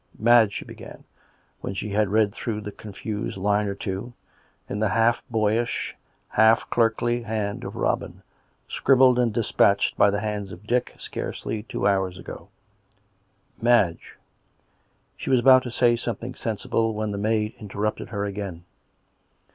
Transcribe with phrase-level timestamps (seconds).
[0.29, 1.03] "Madge," she began,
[1.59, 4.13] when she had read through the confused line or two,
[4.67, 5.95] in the half boyish,
[6.29, 8.23] half clerkly hand of Robin,
[8.67, 12.49] scribbled and dispatched by the hands of Dick scarcely two hours ago."
[13.61, 14.17] Madge"
[15.17, 18.63] She was about to say something sensible when the maid interrupted her again.